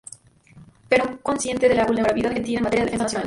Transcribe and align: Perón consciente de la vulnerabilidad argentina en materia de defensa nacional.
Perón 0.89 1.19
consciente 1.21 1.69
de 1.69 1.75
la 1.75 1.85
vulnerabilidad 1.85 2.31
argentina 2.31 2.57
en 2.57 2.63
materia 2.63 2.85
de 2.85 2.91
defensa 2.93 3.03
nacional. 3.03 3.19